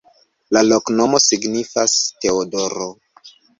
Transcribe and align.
La 0.55 0.63
loknomo 0.69 1.19
signifas: 1.27 1.99
Teodoro. 2.25 2.91